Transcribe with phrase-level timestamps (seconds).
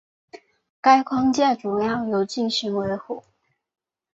[0.81, 3.23] 该框架主要由进行维护。